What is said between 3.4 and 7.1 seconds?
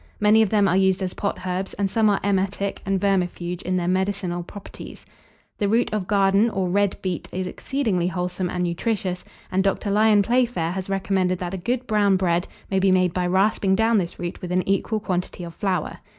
in their medicinal properties. The root of garden or red